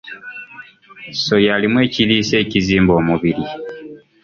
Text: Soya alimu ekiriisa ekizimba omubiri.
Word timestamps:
Soya 1.23 1.51
alimu 1.55 1.77
ekiriisa 1.85 2.35
ekizimba 2.43 2.91
omubiri. 2.99 3.43